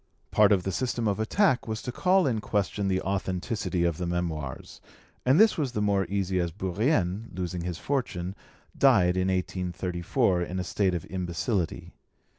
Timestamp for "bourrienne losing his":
6.51-7.77